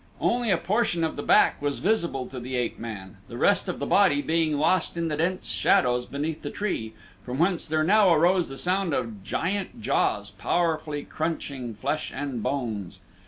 [0.19, 3.77] Only a portion of the back was visible to the ape man, the rest of
[3.77, 6.93] the body being lost in the dense shadows beneath the tree,
[7.23, 12.99] from whence there now arose the sound of giant jaws powerfully crunching flesh and bones.